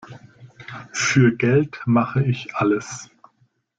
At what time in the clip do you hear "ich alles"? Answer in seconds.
2.23-3.11